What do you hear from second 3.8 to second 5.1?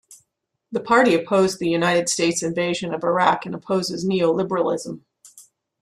neoliberalism.